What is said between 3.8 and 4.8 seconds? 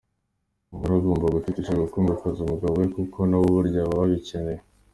baba babikeneye.